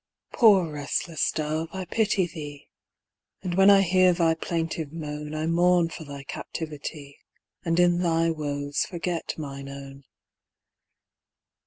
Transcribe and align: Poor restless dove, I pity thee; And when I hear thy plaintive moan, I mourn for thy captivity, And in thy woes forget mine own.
Poor 0.33 0.67
restless 0.73 1.29
dove, 1.31 1.69
I 1.73 1.85
pity 1.85 2.25
thee; 2.25 2.67
And 3.43 3.53
when 3.53 3.69
I 3.69 3.81
hear 3.81 4.13
thy 4.13 4.33
plaintive 4.33 4.91
moan, 4.91 5.35
I 5.35 5.45
mourn 5.45 5.89
for 5.89 6.05
thy 6.05 6.23
captivity, 6.23 7.19
And 7.63 7.79
in 7.79 7.99
thy 7.99 8.31
woes 8.31 8.83
forget 8.89 9.35
mine 9.37 9.69
own. 9.69 10.05